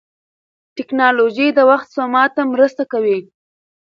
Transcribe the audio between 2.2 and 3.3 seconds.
ته مرسته کوي.